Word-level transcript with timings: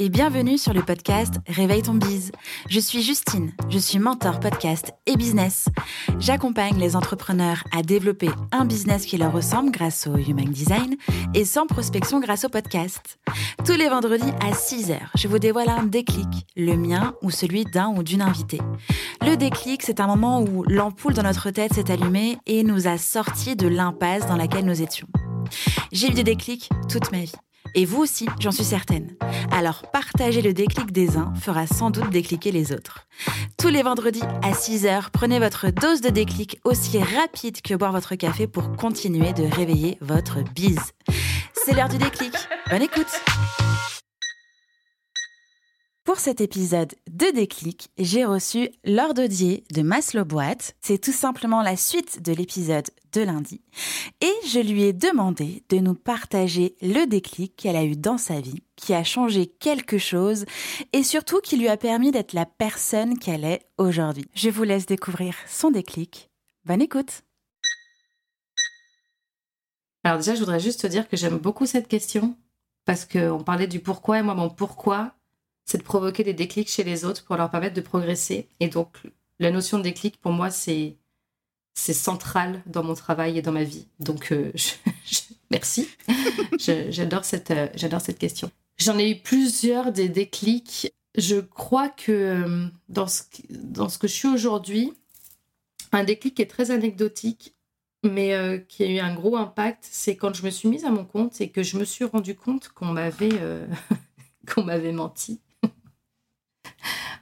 et 0.00 0.10
bienvenue 0.10 0.58
sur 0.58 0.72
le 0.72 0.82
podcast 0.82 1.34
Réveille 1.48 1.82
ton 1.82 1.94
bise. 1.94 2.30
Je 2.68 2.78
suis 2.78 3.02
Justine, 3.02 3.52
je 3.68 3.78
suis 3.78 3.98
mentor 3.98 4.38
podcast 4.38 4.92
et 5.06 5.16
business. 5.16 5.66
J'accompagne 6.20 6.78
les 6.78 6.94
entrepreneurs 6.94 7.64
à 7.76 7.82
développer 7.82 8.30
un 8.52 8.64
business 8.64 9.06
qui 9.06 9.16
leur 9.16 9.32
ressemble 9.32 9.72
grâce 9.72 10.06
au 10.06 10.16
Human 10.16 10.48
Design 10.48 10.94
et 11.34 11.44
sans 11.44 11.66
prospection 11.66 12.20
grâce 12.20 12.44
au 12.44 12.48
podcast. 12.48 13.18
Tous 13.64 13.72
les 13.72 13.88
vendredis 13.88 14.30
à 14.40 14.52
6h, 14.52 14.98
je 15.16 15.26
vous 15.26 15.40
dévoile 15.40 15.68
un 15.68 15.82
déclic, 15.82 16.46
le 16.56 16.76
mien 16.76 17.14
ou 17.22 17.32
celui 17.32 17.64
d'un 17.64 17.88
ou 17.88 18.04
d'une 18.04 18.22
invitée. 18.22 18.60
Le 19.22 19.36
déclic, 19.36 19.82
c'est 19.82 19.98
un 19.98 20.06
moment 20.06 20.40
où 20.40 20.62
l'ampoule 20.68 21.14
dans 21.14 21.24
notre 21.24 21.50
tête 21.50 21.74
s'est 21.74 21.90
allumée 21.90 22.38
et 22.46 22.62
nous 22.62 22.86
a 22.86 22.98
sortis 22.98 23.56
de 23.56 23.66
l'impasse 23.66 24.28
dans 24.28 24.36
laquelle 24.36 24.64
nous 24.64 24.80
étions. 24.80 25.08
J'ai 25.90 26.08
eu 26.08 26.14
des 26.14 26.24
déclics 26.24 26.70
toute 26.88 27.10
ma 27.10 27.18
vie. 27.18 27.32
Et 27.74 27.84
vous 27.84 28.02
aussi, 28.02 28.26
j'en 28.40 28.50
suis 28.50 28.64
certaine. 28.64 29.16
Alors 29.52 29.82
partager 29.92 30.42
le 30.42 30.52
déclic 30.52 30.92
des 30.92 31.16
uns 31.16 31.32
fera 31.34 31.66
sans 31.66 31.90
doute 31.90 32.10
décliquer 32.10 32.52
les 32.52 32.72
autres. 32.72 33.06
Tous 33.58 33.68
les 33.68 33.82
vendredis 33.82 34.22
à 34.42 34.52
6h, 34.52 35.10
prenez 35.12 35.38
votre 35.38 35.70
dose 35.70 36.00
de 36.00 36.10
déclic 36.10 36.60
aussi 36.64 36.98
rapide 36.98 37.60
que 37.62 37.74
boire 37.74 37.92
votre 37.92 38.14
café 38.14 38.46
pour 38.46 38.76
continuer 38.76 39.32
de 39.32 39.44
réveiller 39.44 39.98
votre 40.00 40.42
bise. 40.54 40.92
C'est 41.54 41.74
l'heure 41.74 41.88
du 41.88 41.98
déclic. 41.98 42.32
Bonne 42.70 42.82
écoute 42.82 43.20
pour 46.08 46.20
cet 46.20 46.40
épisode 46.40 46.94
de 47.10 47.30
Déclic, 47.34 47.90
j'ai 47.98 48.24
reçu 48.24 48.70
Laure 48.82 49.12
Dodier 49.12 49.64
de 49.74 49.82
Maslow 49.82 50.24
Boîte. 50.24 50.74
C'est 50.80 50.96
tout 50.96 51.12
simplement 51.12 51.60
la 51.60 51.76
suite 51.76 52.22
de 52.22 52.32
l'épisode 52.32 52.88
de 53.12 53.20
lundi. 53.20 53.60
Et 54.22 54.32
je 54.46 54.58
lui 54.58 54.84
ai 54.84 54.94
demandé 54.94 55.64
de 55.68 55.76
nous 55.76 55.94
partager 55.94 56.76
le 56.80 57.04
déclic 57.04 57.56
qu'elle 57.56 57.76
a 57.76 57.84
eu 57.84 57.94
dans 57.94 58.16
sa 58.16 58.40
vie, 58.40 58.62
qui 58.74 58.94
a 58.94 59.04
changé 59.04 59.48
quelque 59.48 59.98
chose 59.98 60.46
et 60.94 61.02
surtout 61.02 61.42
qui 61.42 61.58
lui 61.58 61.68
a 61.68 61.76
permis 61.76 62.10
d'être 62.10 62.32
la 62.32 62.46
personne 62.46 63.18
qu'elle 63.18 63.44
est 63.44 63.66
aujourd'hui. 63.76 64.30
Je 64.32 64.48
vous 64.48 64.62
laisse 64.62 64.86
découvrir 64.86 65.34
son 65.46 65.70
déclic. 65.70 66.30
Bonne 66.64 66.80
écoute 66.80 67.20
Alors 70.04 70.16
déjà, 70.16 70.34
je 70.34 70.40
voudrais 70.40 70.58
juste 70.58 70.80
te 70.80 70.86
dire 70.86 71.06
que 71.06 71.18
j'aime 71.18 71.36
beaucoup 71.36 71.66
cette 71.66 71.86
question 71.86 72.34
parce 72.86 73.04
qu'on 73.04 73.44
parlait 73.44 73.66
du 73.66 73.80
pourquoi 73.80 74.20
et 74.20 74.22
moi, 74.22 74.34
mon 74.34 74.48
pourquoi, 74.48 75.12
c'est 75.68 75.76
de 75.76 75.82
provoquer 75.82 76.24
des 76.24 76.32
déclics 76.32 76.70
chez 76.70 76.82
les 76.82 77.04
autres 77.04 77.24
pour 77.24 77.36
leur 77.36 77.50
permettre 77.50 77.74
de 77.74 77.82
progresser. 77.82 78.48
Et 78.58 78.68
donc, 78.68 78.88
la 79.38 79.50
notion 79.50 79.76
de 79.76 79.82
déclic, 79.82 80.18
pour 80.18 80.32
moi, 80.32 80.50
c'est 80.50 80.96
c'est 81.74 81.92
central 81.92 82.62
dans 82.66 82.82
mon 82.82 82.94
travail 82.94 83.38
et 83.38 83.42
dans 83.42 83.52
ma 83.52 83.64
vie. 83.64 83.86
Donc, 84.00 84.32
euh, 84.32 84.50
merci. 85.50 85.88
j'adore 86.58 87.24
cette, 87.26 87.50
euh, 87.50 87.68
j'adore 87.74 88.00
cette 88.00 88.18
question. 88.18 88.50
J'en 88.78 88.98
ai 88.98 89.10
eu 89.10 89.16
plusieurs 89.20 89.92
des 89.92 90.08
déclics. 90.08 90.90
Je 91.16 91.36
crois 91.36 91.90
que 91.90 92.12
euh, 92.12 92.66
dans 92.88 93.06
ce, 93.06 93.24
dans 93.50 93.90
ce 93.90 93.98
que 93.98 94.08
je 94.08 94.14
suis 94.14 94.28
aujourd'hui, 94.28 94.94
un 95.92 96.02
déclic 96.02 96.34
qui 96.36 96.42
est 96.42 96.46
très 96.46 96.70
anecdotique, 96.70 97.54
mais 98.02 98.64
qui 98.68 98.84
a 98.84 98.86
eu 98.86 98.98
un 99.00 99.14
gros 99.14 99.36
impact, 99.36 99.86
c'est 99.90 100.16
quand 100.16 100.34
je 100.34 100.44
me 100.44 100.50
suis 100.50 100.68
mise 100.68 100.84
à 100.84 100.90
mon 100.90 101.04
compte 101.04 101.40
et 101.40 101.50
que 101.50 101.62
je 101.62 101.76
me 101.76 101.84
suis 101.84 102.04
rendu 102.04 102.36
compte 102.36 102.68
qu'on 102.68 102.86
m'avait 102.86 103.40
qu'on 104.46 104.62
m'avait 104.62 104.92
menti 104.92 105.40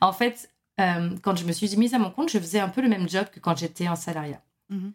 en 0.01 0.13
fait, 0.13 0.51
euh, 0.81 1.11
quand 1.23 1.37
je 1.37 1.45
me 1.45 1.53
suis 1.53 1.75
mise 1.77 1.95
à 1.95 1.99
mon 1.99 2.11
compte, 2.11 2.31
je 2.31 2.39
faisais 2.39 2.61
un 2.61 2.69
peu 2.69 2.83
le 2.83 2.89
même 2.89 3.09
job 3.09 3.27
que 3.33 3.41
quand 3.41 3.57
j'étais 3.57 3.89
en 3.89 3.97
salariat. 3.97 4.43
Mhm. 4.69 4.93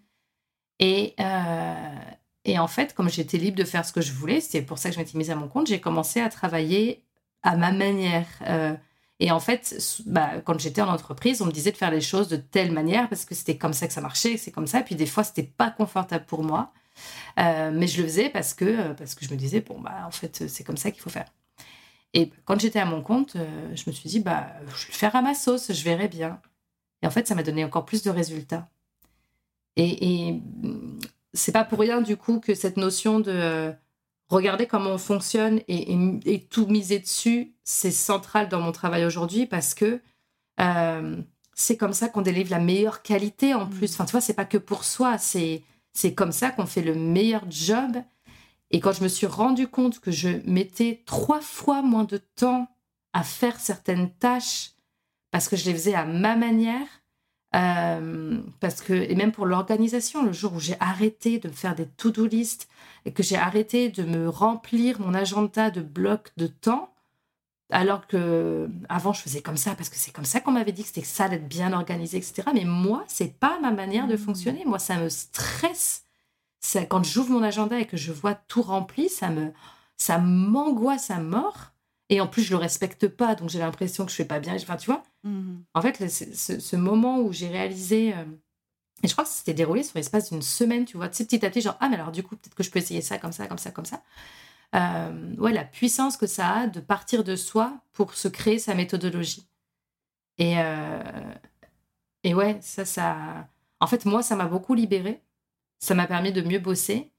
Et, 0.80 1.14
euh, 1.20 1.96
et 2.46 2.60
en 2.60 2.68
fait, 2.68 2.94
comme 2.94 3.10
j'étais 3.10 3.38
libre 3.38 3.58
de 3.58 3.64
faire 3.64 3.86
ce 3.86 3.94
que 3.94 4.02
je 4.02 4.14
voulais, 4.14 4.42
c'est 4.42 4.62
pour 4.62 4.78
ça 4.78 4.90
que 4.90 4.96
je 4.96 5.00
m'étais 5.00 5.18
mise 5.18 5.32
à 5.32 5.36
mon 5.36 5.48
compte, 5.48 5.68
j'ai 5.68 5.80
commencé 5.80 6.22
à 6.22 6.30
travailler 6.30 7.04
à 7.44 7.56
ma 7.56 7.72
manière. 7.72 8.28
Euh, 8.48 8.76
et 9.20 9.32
en 9.32 9.40
fait, 9.40 9.76
bah, 10.08 10.42
quand 10.44 10.60
j'étais 10.60 10.82
en 10.82 10.90
entreprise, 10.90 11.42
on 11.42 11.46
me 11.46 11.52
disait 11.52 11.72
de 11.72 11.78
faire 11.78 11.92
les 11.92 12.02
choses 12.02 12.28
de 12.28 12.38
telle 12.38 12.72
manière 12.72 13.10
parce 13.10 13.26
que 13.26 13.36
c'était 13.36 13.58
comme 13.58 13.74
ça 13.74 13.88
que 13.88 13.94
ça 13.94 14.02
marchait, 14.02 14.38
c'est 14.38 14.52
comme 14.52 14.68
ça. 14.68 14.80
Et 14.80 14.84
puis 14.84 14.96
des 14.96 15.06
fois, 15.06 15.24
c'était 15.24 15.44
pas 15.44 15.70
confortable 15.70 16.26
pour 16.26 16.44
moi, 16.44 16.74
mais 17.38 17.88
je 17.88 18.02
le 18.02 18.08
faisais 18.08 18.30
parce 18.30 18.54
que 18.54 18.94
parce 18.94 19.16
que 19.16 19.26
je 19.26 19.32
me 19.32 19.38
disais 19.38 19.62
bon 19.62 19.80
bah 19.80 20.04
en 20.06 20.12
fait 20.12 20.48
c'est 20.48 20.64
comme 20.64 20.78
ça 20.78 20.92
qu'il 20.92 21.02
faut 21.02 21.10
faire. 21.10 21.32
Et 22.14 22.32
quand 22.46 22.60
j'étais 22.60 22.80
à 22.80 22.86
mon 22.86 23.02
compte, 23.02 23.36
euh, 23.36 23.76
je 23.76 23.84
me 23.88 23.92
suis 23.94 24.10
dit, 24.10 24.20
bah, 24.20 24.48
je 24.76 24.86
vais 24.86 24.92
le 24.92 24.98
faire 24.98 25.16
à 25.16 25.22
ma 25.22 25.34
sauce, 25.34 25.72
je 25.72 25.84
verrai 25.84 26.08
bien. 26.08 26.42
Et 27.02 27.08
en 27.08 27.12
fait, 27.12 27.28
ça 27.28 27.36
m'a 27.36 27.44
donné 27.44 27.64
encore 27.64 27.86
plus 27.86 28.04
de 28.04 28.10
résultats. 28.10 28.70
Et, 29.78 30.28
et 30.28 30.42
c'est 31.34 31.52
pas 31.52 31.64
pour 31.64 31.80
rien, 31.80 32.02
du 32.02 32.18
coup, 32.18 32.40
que 32.40 32.54
cette 32.54 32.78
notion 32.78 33.20
de 33.20 33.32
euh, 33.32 33.72
regarder 34.30 34.68
comment 34.68 34.92
on 34.92 34.98
fonctionne 34.98 35.62
et, 35.68 36.48
tout 36.50 36.68
miser 36.68 37.00
dessus, 37.00 37.54
c'est 37.64 37.92
central 37.92 38.50
dans 38.50 38.62
mon 38.62 38.72
travail 38.72 39.06
aujourd'hui 39.06 39.46
parce 39.46 39.74
que 39.74 40.02
euh, 40.60 41.22
c'est 41.54 41.78
comme 41.78 41.94
ça 41.94 42.10
qu'on 42.10 42.22
délivre 42.22 42.52
la 42.52 42.60
meilleure 42.60 43.02
qualité 43.02 43.54
en 43.54 43.68
plus. 43.68 43.92
Mmh. 43.92 43.94
Enfin, 43.94 44.06
tu 44.06 44.12
vois, 44.12 44.22
c'est 44.22 44.34
pas 44.34 44.46
que 44.46 44.58
pour 44.58 44.84
soi, 44.84 45.18
c'est 45.18 45.64
comme 46.16 46.32
ça 46.32 46.52
qu'on 46.52 46.66
fait 46.66 46.82
le 46.82 46.96
meilleur 46.96 47.44
job 47.50 47.98
et 48.72 48.80
quand 48.80 48.94
je 48.94 49.04
me 49.04 49.10
suis 49.10 49.28
rendu 49.28 49.68
compte 49.68 50.00
que 50.00 50.12
je 50.12 50.30
mettais 50.46 51.04
trois 51.06 51.42
fois 51.42 51.82
moins 51.82 52.06
de 52.06 52.18
temps 52.18 52.68
à 53.14 53.24
faire 53.24 53.60
certaines 53.60 54.12
tâches 54.12 54.72
parce 55.30 55.48
que 55.48 55.56
je 55.56 55.66
les 55.66 55.74
faisais 55.74 55.94
à 55.94 56.06
ma 56.06 56.36
manière, 56.36 56.88
euh, 57.54 58.42
parce 58.62 58.82
que 58.82 58.94
et 58.94 59.16
même 59.16 59.34
pour 59.34 59.46
l'organisation, 59.46 60.24
le 60.24 60.32
jour 60.32 60.54
où 60.54 60.60
j'ai 60.60 60.78
arrêté 60.80 61.38
de 61.38 61.50
me 61.50 61.54
faire 61.54 61.76
des 61.76 61.86
to-do 61.86 62.26
list 62.26 62.70
et 63.06 63.12
que 63.12 63.24
j'ai 63.24 63.38
arrêté 63.38 63.90
de 63.90 64.04
me 64.04 64.30
remplir 64.30 65.02
mon 65.02 65.14
agenda 65.14 65.70
de 65.70 65.82
blocs 65.82 66.32
de 66.38 66.48
temps, 66.48 66.94
alors 67.72 68.08
que 68.08 68.70
avant 68.88 69.12
je 69.12 69.22
faisais 69.22 69.42
comme 69.42 69.58
ça 69.58 69.76
parce 69.76 69.90
que 69.90 69.98
c'est 69.98 70.12
comme 70.12 70.26
ça 70.26 70.40
qu'on 70.40 70.52
m'avait 70.52 70.72
dit 70.72 70.84
que 70.84 70.88
c'était 70.90 71.04
ça 71.06 71.28
d'être 71.28 71.48
bien 71.48 71.74
organisé, 71.74 72.18
etc. 72.18 72.44
Mais 72.54 72.66
moi, 72.66 73.04
c'est 73.08 73.38
pas 73.38 73.60
ma 73.60 73.72
manière 73.72 74.08
de 74.08 74.16
mmh. 74.16 74.20
fonctionner. 74.20 74.64
Moi, 74.66 74.80
ça 74.80 74.98
me 74.98 75.10
stresse 75.10 76.06
quand 76.90 77.04
j'ouvre 77.04 77.32
mon 77.32 77.44
agenda 77.44 77.80
et 77.80 77.86
que 77.86 77.98
je 77.98 78.12
vois 78.12 78.36
tout 78.36 78.62
rempli, 78.62 79.10
ça 79.10 79.30
me, 79.30 79.52
ça 79.98 80.18
m'angoisse 80.18 81.10
à 81.10 81.20
mort. 81.20 81.72
Et 82.10 82.20
en 82.20 82.28
plus, 82.28 82.44
je 82.44 82.52
le 82.52 82.58
respecte 82.58 83.08
pas, 83.08 83.36
donc 83.36 83.50
j'ai 83.50 83.60
l'impression 83.60 84.06
que 84.06 84.12
je 84.12 84.18
fais 84.18 84.26
pas 84.26 84.40
bien. 84.40 84.56
Enfin, 84.56 84.76
tu 84.76 84.88
vois? 84.88 85.04
Mhm. 85.24 85.64
En 85.74 85.82
fait, 85.82 86.10
ce, 86.10 86.76
moment 86.76 87.20
où 87.20 87.32
j'ai 87.32 87.48
réalisé, 87.48 88.14
euh, 88.14 88.26
et 89.04 89.08
je 89.08 89.14
crois 89.14 89.24
que 89.24 89.30
c'était 89.30 89.54
déroulé 89.54 89.84
sur 89.84 89.98
l'espace 89.98 90.30
d'une 90.30 90.42
semaine, 90.42 90.86
tu 90.86 90.98
vois, 90.98 91.10
tu 91.10 91.18
sais, 91.18 91.26
petit 91.26 91.46
à 91.46 91.50
petit, 91.50 91.62
genre 91.62 91.78
ah 91.80 91.90
mais 91.90 91.96
alors 91.96 92.12
du 92.12 92.22
coup 92.24 92.36
peut-être 92.36 92.54
que 92.54 92.64
je 92.64 92.70
peux 92.70 92.80
essayer 92.80 93.02
ça 93.02 93.18
comme 93.18 93.32
ça, 93.32 93.48
comme 93.48 93.58
ça, 93.58 93.72
comme 93.72 93.86
ça. 93.86 94.04
Euh, 94.76 95.36
ouais, 95.38 95.54
la 95.54 95.64
puissance 95.66 96.18
que 96.18 96.28
ça 96.28 96.50
a 96.50 96.68
de 96.68 96.80
partir 96.80 97.24
de 97.24 97.36
soi 97.36 97.80
pour 97.94 98.14
se 98.14 98.28
créer 98.28 98.60
sa 98.60 98.76
méthodologie. 98.76 99.48
Et 100.38 100.60
euh, 100.60 101.02
et 102.24 102.34
ouais, 102.34 102.60
ça, 102.62 102.86
ça. 102.86 103.48
En 103.80 103.88
fait, 103.88 104.06
moi, 104.06 104.22
ça 104.22 104.36
m'a 104.36 104.46
beaucoup 104.46 104.74
libérée 104.76 105.22
ça 105.82 105.96
m'a 105.96 106.08
permis 106.08 106.32
de 106.32 106.42
mieux 106.42 106.60
bosser. 106.60 107.12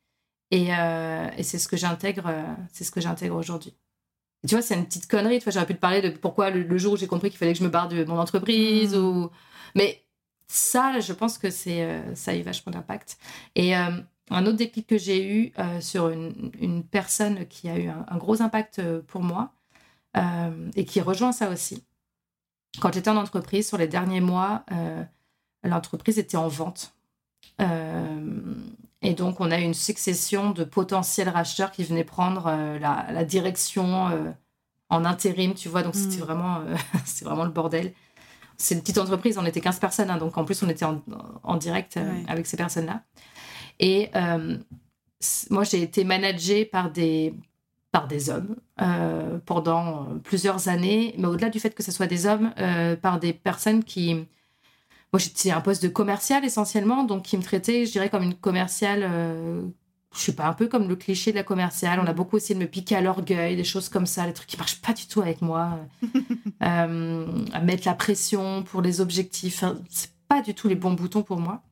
Et, 0.51 0.69
euh, 0.71 1.29
et 1.37 1.43
c'est 1.43 1.59
ce 1.59 1.69
que 1.69 1.77
j'intègre, 1.77 2.27
euh, 2.27 2.55
c'est 2.73 2.85
ce 2.85 2.91
que 2.91 3.01
j'intègre 3.01 3.37
aujourd'hui. 3.37 3.75
Tu 4.47 4.55
vois, 4.55 4.63
c'est 4.63 4.75
une 4.75 4.87
petite 4.87 5.09
connerie. 5.09 5.39
Tu 5.39 5.45
vois, 5.45 5.53
j'aurais 5.53 5.67
pu 5.67 5.75
te 5.75 5.81
parler 5.81 6.01
de 6.01 6.11
pourquoi 6.11 6.51
le, 6.51 6.79
jour 6.79 6.95
où 6.95 6.97
j'ai 6.97 7.07
compris 7.07 7.31
qu'il 7.31 7.39
fallait 7.39 7.53
que 7.53 7.59
je 7.59 7.65
me 7.65 7.69
barre 7.69 7.89
de 7.89 8.05
mon 8.05 8.19
entreprise 8.19 8.95
mmh. 8.95 8.99
ou. 8.99 9.31
Mais 9.75 10.05
ça, 10.47 11.01
je 11.01 11.13
pense 11.13 11.39
que 11.39 11.51
c'est 11.51 11.83
euh, 11.83 12.15
ça 12.15 12.33
a 12.33 12.35
eu 12.35 12.43
vachement 12.43 12.73
d'impact. 12.73 13.19
Et 13.55 13.75
un 13.75 14.47
autre 14.47 14.57
déclic 14.57 14.87
que 14.87 14.99
j'ai 14.99 15.27
eu 15.27 15.53
sur 15.81 16.09
une, 16.09 16.53
une, 16.61 16.85
personne 16.85 17.47
qui 17.47 17.69
a 17.69 17.79
eu 17.79 17.89
un, 17.89 18.17
gros 18.17 18.43
impact 18.43 18.83
pour 19.03 19.23
moi 19.23 19.53
et 20.77 20.85
qui 20.85 21.01
rejoint 21.01 21.33
ça 21.33 21.51
aussi. 21.51 21.85
Quand 22.81 22.93
j'étais 22.93 23.11
en 23.11 23.17
entreprise, 23.17 23.69
sur 23.69 23.79
les 23.79 23.89
derniers 23.89 24.21
mois, 24.21 24.65
l'entreprise 25.65 26.19
était 26.19 26.37
en 26.37 26.49
vente. 26.49 26.95
Euh, 27.61 28.55
et 29.03 29.15
donc, 29.15 29.41
on 29.41 29.51
a 29.51 29.59
eu 29.59 29.63
une 29.63 29.75
succession 29.75 30.51
de 30.51 30.65
potentiels 30.65 31.29
racheteurs 31.29 31.73
qui 31.73 31.85
venaient 31.85 32.05
prendre 32.05 32.47
euh, 32.47 32.79
la, 32.79 33.25
direction 33.25 34.09
euh, 34.09 34.31
en 34.89 35.05
intérim, 35.05 35.55
tu 35.55 35.69
vois. 35.69 35.83
Donc, 35.83 35.95
c'était 35.95 36.17
mm. 36.17 36.25
vraiment, 36.25 36.61
c'est 37.05 37.25
vraiment 37.25 37.45
le 37.45 37.51
bordel. 37.51 37.93
C'est 38.57 38.75
une 38.75 38.81
petite 38.81 38.99
entreprise, 38.99 39.39
on 39.39 39.47
était 39.47 39.61
15 39.61 39.81
personnes, 39.81 40.11
hein, 40.11 40.19
donc 40.19 40.39
en 40.39 40.45
plus, 40.45 40.63
on 40.63 40.69
était 40.69 40.85
en, 40.85 41.57
direct 41.57 41.99
avec 42.29 42.47
ces 42.47 42.57
personnes-là. 42.57 43.03
Et 43.81 44.11
moi, 45.51 45.65
j'ai 45.65 45.83
été 45.83 46.05
managée 46.05 46.65
par 46.65 46.93
des, 46.93 47.35
par 47.91 48.07
des 48.07 48.31
hommes 48.31 48.55
pendant 49.47 50.07
plusieurs 50.23 50.69
années, 50.69 51.15
mais 51.19 51.27
au-delà 51.27 51.49
du 51.49 51.59
fait 51.59 51.75
que 51.75 51.83
ce 51.83 51.91
soit 51.91 52.07
des 52.07 52.27
hommes, 52.27 52.53
par 53.01 53.19
des 53.19 53.33
personnes 53.33 53.83
qui 53.83 54.29
moi, 55.13 55.19
j'étais 55.19 55.51
un 55.51 55.61
poste 55.61 55.83
de 55.83 55.89
commercial 55.89 56.45
essentiellement, 56.45 57.05
donc 57.05 57.25
qui 57.25 57.37
me 57.37 57.43
traitait, 57.43 57.87
je 57.87 57.93
dirais, 57.93 58.09
comme 58.11 58.23
une 58.23 58.35
commerciale. 58.35 59.03
Euh, 59.05 59.63
je 60.15 60.21
sais 60.21 60.35
pas, 60.35 60.47
un 60.47 60.53
peu 60.53 60.69
comme 60.69 60.89
le 60.89 60.97
cliché 60.97 61.31
de 61.31 61.37
la 61.37 61.43
commerciale. 61.43 61.99
On 61.99 62.07
a 62.07 62.13
beaucoup 62.13 62.37
essayé 62.37 62.55
de 62.55 62.61
me 62.61 62.69
piquer 62.69 62.97
à 62.97 63.01
l'orgueil, 63.01 63.57
des 63.57 63.65
choses 63.65 63.89
comme 63.89 64.05
ça, 64.05 64.27
des 64.27 64.35
trucs 64.35 64.49
qui 64.49 64.59
marchent 64.59 64.83
pas 64.83 64.93
du 64.93 65.07
tout 65.07 65.23
avec 65.23 65.41
moi. 65.41 65.79
euh, 66.63 67.27
à 67.53 67.61
mettre 67.61 67.87
la 67.87 67.95
pression 67.95 68.63
pour 68.63 68.83
les 68.83 69.01
objectifs. 69.01 69.65
c'est 69.89 70.13
pas 70.29 70.43
du 70.43 70.55
tout 70.55 70.69
les 70.69 70.75
bons 70.75 70.93
boutons 70.93 71.23
pour 71.23 71.39
moi. 71.39 71.63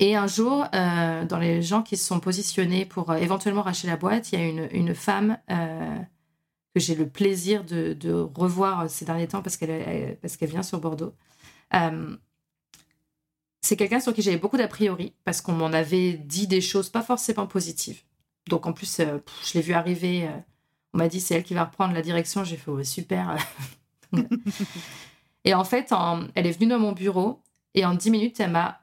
Et 0.00 0.16
un 0.16 0.26
jour, 0.26 0.66
euh, 0.74 1.24
dans 1.24 1.38
les 1.38 1.62
gens 1.62 1.82
qui 1.82 1.96
se 1.96 2.04
sont 2.04 2.20
positionnés 2.20 2.84
pour 2.84 3.10
euh, 3.10 3.16
éventuellement 3.16 3.62
racheter 3.62 3.88
la 3.88 3.96
boîte, 3.96 4.32
il 4.32 4.40
y 4.40 4.42
a 4.42 4.68
une, 4.72 4.94
femme 4.94 5.38
euh, 5.50 5.98
que 6.74 6.80
j'ai 6.80 6.94
le 6.96 7.08
plaisir 7.08 7.64
de, 7.64 8.28
revoir 8.34 8.90
ces 8.90 9.04
derniers 9.04 9.28
temps 9.28 9.42
parce 9.42 9.56
qu'elle 9.56 10.18
parce 10.20 10.36
qu'elle 10.36 10.50
vient 10.50 10.62
sur 10.64 10.80
Bordeaux. 10.80 11.14
Euh, 11.74 12.16
c'est 13.60 13.76
quelqu'un 13.76 14.00
sur 14.00 14.12
qui 14.12 14.22
j'avais 14.22 14.36
beaucoup 14.36 14.56
d'a 14.56 14.68
priori 14.68 15.14
parce 15.24 15.40
qu'on 15.40 15.52
m'en 15.52 15.72
avait 15.72 16.12
dit 16.12 16.46
des 16.46 16.60
choses 16.60 16.90
pas 16.90 17.02
forcément 17.02 17.46
positives. 17.46 18.02
Donc 18.48 18.66
en 18.66 18.72
plus, 18.72 19.00
euh, 19.00 19.18
je 19.44 19.54
l'ai 19.54 19.62
vu 19.62 19.72
arriver. 19.72 20.28
Euh, 20.28 20.38
on 20.92 20.98
m'a 20.98 21.08
dit 21.08 21.20
c'est 21.20 21.34
elle 21.34 21.44
qui 21.44 21.54
va 21.54 21.64
reprendre 21.64 21.94
la 21.94 22.02
direction. 22.02 22.44
J'ai 22.44 22.56
fait 22.56 22.84
super. 22.84 23.36
et 25.44 25.54
en 25.54 25.64
fait, 25.64 25.92
elle 26.34 26.46
est 26.46 26.52
venue 26.52 26.68
dans 26.68 26.78
mon 26.78 26.92
bureau 26.92 27.40
et 27.74 27.84
en 27.84 27.94
10 27.94 28.10
minutes, 28.10 28.40
elle 28.40 28.50
m'a 28.50 28.82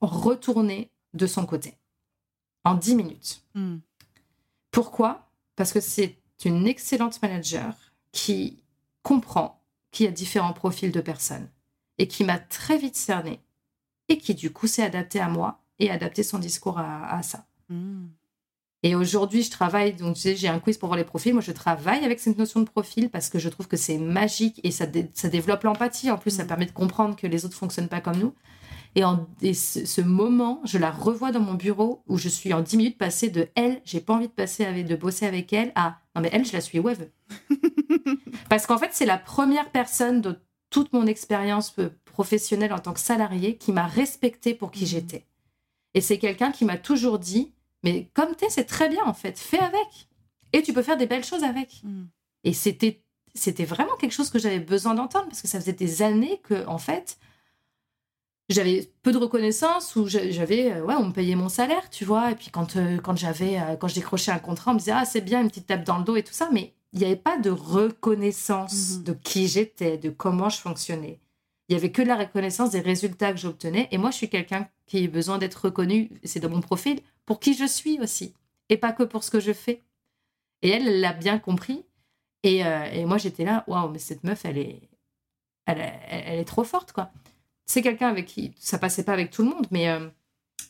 retourné 0.00 0.90
de 1.14 1.26
son 1.26 1.46
côté. 1.46 1.78
En 2.64 2.74
10 2.74 2.94
minutes. 2.94 3.42
Hmm. 3.54 3.78
Pourquoi? 4.70 5.30
Parce 5.56 5.72
que 5.72 5.80
c'est 5.80 6.18
une 6.44 6.66
excellente 6.66 7.20
manager 7.22 7.74
qui 8.12 8.62
comprend 9.02 9.62
qu'il 9.90 10.06
y 10.06 10.08
a 10.08 10.12
différents 10.12 10.52
profils 10.52 10.92
de 10.92 11.00
personnes 11.00 11.48
et 12.00 12.08
qui 12.08 12.24
m'a 12.24 12.38
très 12.38 12.78
vite 12.78 12.96
cerné 12.96 13.40
et 14.08 14.16
qui 14.16 14.34
du 14.34 14.50
coup 14.50 14.66
s'est 14.66 14.82
adapté 14.82 15.20
à 15.20 15.28
moi 15.28 15.60
et 15.78 15.90
adapté 15.90 16.22
son 16.22 16.38
discours 16.38 16.78
à, 16.78 17.22
ça. 17.22 17.46
Hmm. 17.68 18.06
Et 18.82 18.94
aujourd'hui, 18.94 19.42
je 19.42 19.50
travaille, 19.50 19.92
donc 19.92 20.16
j'ai 20.16 20.48
un 20.48 20.58
quiz 20.58 20.78
pour 20.78 20.88
voir 20.88 20.96
les 20.96 21.04
profils. 21.04 21.34
Moi, 21.34 21.42
je 21.42 21.52
travaille 21.52 22.02
avec 22.02 22.18
cette 22.18 22.38
notion 22.38 22.60
de 22.60 22.64
profil 22.64 23.10
parce 23.10 23.28
que 23.28 23.38
je 23.38 23.50
trouve 23.50 23.68
que 23.68 23.76
c'est 23.76 23.98
magique 23.98 24.60
et 24.64 24.70
ça, 24.70 24.86
ça 25.12 25.28
développe 25.28 25.62
l'empathie. 25.64 26.10
En 26.10 26.16
plus, 26.16 26.30
ça 26.30 26.44
hmm. 26.44 26.48
permet 26.48 26.66
de 26.66 26.72
comprendre 26.72 27.16
que 27.16 27.26
les 27.26 27.44
autres 27.44 27.54
fonctionnent 27.54 27.88
pas 27.88 28.00
comme 28.00 28.16
nous. 28.16 28.34
Et, 28.94 29.04
en, 29.04 29.28
ce, 29.42 30.00
moment, 30.00 30.62
je 30.64 30.78
la 30.78 30.90
revois 30.90 31.32
dans 31.32 31.40
mon 31.40 31.54
bureau 31.54 32.02
où 32.08 32.16
je 32.16 32.30
suis 32.30 32.54
en 32.54 32.62
10 32.62 32.76
minutes 32.78 32.98
passée 32.98 33.28
de 33.28 33.48
elle, 33.54 33.82
j'ai 33.84 34.00
pas 34.00 34.14
envie 34.14 34.26
de 34.26 34.32
passer 34.32 34.64
avec, 34.64 34.86
de 34.86 34.96
bosser 34.96 35.26
avec 35.26 35.52
elle, 35.52 35.70
à 35.74 35.98
non 36.16 36.22
mais 36.22 36.30
elle, 36.32 36.46
je 36.46 36.54
la 36.54 36.62
suis 36.62 36.80
web. 36.80 36.98
Parce 38.48 38.66
qu'en 38.66 38.78
fait, 38.78 38.90
c'est 38.92 39.06
la 39.06 39.18
première 39.18 39.70
personne 39.70 40.22
de 40.22 40.40
toute 40.70 40.92
mon 40.92 41.06
expérience 41.06 41.74
professionnelle 42.04 42.72
en 42.72 42.78
tant 42.78 42.92
que 42.92 43.00
salarié 43.00 43.56
qui 43.56 43.72
m'a 43.72 43.86
respectée 43.86 44.54
pour 44.54 44.70
qui 44.70 44.84
mmh. 44.84 44.88
j'étais. 44.88 45.26
Et 45.94 46.00
c'est 46.00 46.18
quelqu'un 46.18 46.52
qui 46.52 46.64
m'a 46.64 46.78
toujours 46.78 47.18
dit, 47.18 47.52
mais 47.82 48.08
comme 48.14 48.34
t'es, 48.36 48.48
c'est 48.48 48.64
très 48.64 48.88
bien 48.88 49.04
en 49.04 49.14
fait, 49.14 49.38
fais 49.38 49.58
avec. 49.58 50.08
Et 50.52 50.62
tu 50.62 50.72
peux 50.72 50.82
faire 50.82 50.96
des 50.96 51.06
belles 51.06 51.24
choses 51.24 51.44
avec. 51.44 51.82
Mmh. 51.82 52.04
Et 52.44 52.52
c'était 52.52 53.02
c'était 53.34 53.64
vraiment 53.64 53.96
quelque 53.96 54.12
chose 54.12 54.30
que 54.30 54.38
j'avais 54.38 54.58
besoin 54.58 54.94
d'entendre 54.94 55.26
parce 55.26 55.42
que 55.42 55.48
ça 55.48 55.60
faisait 55.60 55.72
des 55.72 56.02
années 56.02 56.40
que 56.42 56.66
en 56.66 56.78
fait 56.78 57.18
j'avais 58.48 58.92
peu 59.02 59.12
de 59.12 59.18
reconnaissance 59.18 59.94
où 59.94 60.08
j'avais 60.08 60.72
euh, 60.72 60.82
ouais 60.82 60.96
on 60.96 61.06
me 61.06 61.12
payait 61.12 61.36
mon 61.36 61.48
salaire 61.48 61.88
tu 61.90 62.04
vois 62.04 62.32
et 62.32 62.34
puis 62.34 62.50
quand 62.50 62.76
euh, 62.76 62.98
quand 62.98 63.16
j'avais 63.16 63.58
euh, 63.60 63.76
quand 63.76 63.88
je 63.88 63.94
décrochais 63.94 64.32
un 64.32 64.40
contrat 64.40 64.72
on 64.72 64.74
me 64.74 64.78
disait 64.80 64.92
ah 64.92 65.04
c'est 65.04 65.20
bien 65.20 65.40
une 65.40 65.48
petite 65.48 65.66
tape 65.68 65.84
dans 65.84 65.98
le 65.98 66.04
dos 66.04 66.16
et 66.16 66.24
tout 66.24 66.32
ça 66.32 66.48
mais 66.52 66.74
il 66.92 67.00
n'y 67.00 67.06
avait 67.06 67.16
pas 67.16 67.38
de 67.38 67.50
reconnaissance 67.50 68.96
mhm. 68.98 69.04
de 69.04 69.12
qui 69.12 69.48
j'étais 69.48 69.98
de 69.98 70.10
comment 70.10 70.48
je 70.48 70.58
fonctionnais. 70.58 71.20
Il 71.68 71.74
y 71.74 71.76
avait 71.76 71.92
que 71.92 72.02
la 72.02 72.16
reconnaissance 72.16 72.70
des 72.70 72.80
résultats 72.80 73.32
que 73.32 73.38
j'obtenais. 73.38 73.88
Et 73.92 73.98
moi 73.98 74.10
je 74.10 74.16
suis 74.16 74.28
quelqu'un 74.28 74.68
qui 74.86 75.04
a 75.04 75.08
besoin 75.08 75.38
d'être 75.38 75.66
reconnu. 75.66 76.10
C'est 76.24 76.40
de 76.40 76.48
mon 76.48 76.60
profil 76.60 77.00
pour 77.26 77.38
qui 77.38 77.54
je 77.54 77.64
suis 77.64 78.00
aussi 78.00 78.34
et 78.68 78.76
pas 78.76 78.92
que 78.92 79.04
pour 79.04 79.22
ce 79.22 79.30
que 79.30 79.40
je 79.40 79.52
fais. 79.52 79.82
Et 80.62 80.70
elle 80.70 81.00
l'a 81.00 81.12
bien 81.12 81.38
compris. 81.38 81.84
Et, 82.42 82.58
et 82.58 83.04
moi 83.04 83.18
j'étais 83.18 83.44
là 83.44 83.64
waouh 83.66 83.90
mais 83.90 83.98
cette 83.98 84.24
meuf 84.24 84.44
elle 84.46 84.58
est 84.58 84.80
elle, 85.66 85.92
elle 86.08 86.38
est 86.40 86.44
trop 86.44 86.64
forte 86.64 86.92
quoi. 86.92 87.12
C'est 87.70 87.82
quelqu'un 87.82 88.08
avec 88.08 88.26
qui 88.26 88.52
ça 88.58 88.80
passait 88.80 89.04
pas 89.04 89.12
avec 89.12 89.30
tout 89.30 89.44
le 89.44 89.50
monde, 89.50 89.68
mais 89.70 89.88
euh, 89.88 90.08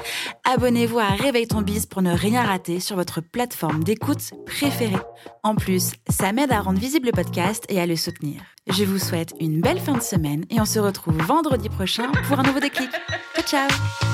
Abonnez-vous 0.45 0.99
à 0.99 1.09
Réveille 1.09 1.49
ton 1.49 1.62
pour 1.87 2.03
ne 2.03 2.13
rien 2.13 2.43
rater 2.43 2.81
sur 2.81 2.97
votre 2.97 3.21
plateforme 3.21 3.85
d'écoute 3.85 4.31
préférée. 4.47 5.01
En 5.43 5.55
plus, 5.55 5.93
ça 6.09 6.33
m'aide 6.33 6.53
à 6.53 6.61
rendre 6.61 6.79
visible 6.79 7.07
le 7.07 7.13
podcast 7.13 7.65
et 7.69 7.81
à 7.81 7.87
le 7.87 7.97
soutenir. 7.97 8.43
Je 8.67 8.85
vous 8.85 8.99
souhaite 8.99 9.35
une 9.41 9.61
belle 9.61 9.81
fin 9.81 9.97
de 9.97 10.03
semaine 10.03 10.45
et 10.51 10.61
on 10.61 10.65
se 10.65 10.79
retrouve 10.79 11.17
vendredi 11.19 11.69
prochain 11.69 12.11
pour 12.29 12.39
un 12.39 12.43
nouveau 12.43 12.61
déclic. 12.61 12.91
Ciao 13.35 13.69
ciao 13.69 14.10